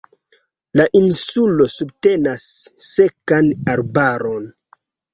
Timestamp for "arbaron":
3.79-4.53